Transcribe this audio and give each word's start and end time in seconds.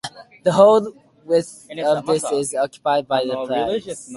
The 0.41 0.51
whole 0.53 0.93
width 1.25 1.67
of 1.75 2.05
this 2.07 2.23
is 2.31 2.55
occupied 2.55 3.07
by 3.07 3.23
the 3.23 3.45
palace. 3.47 4.09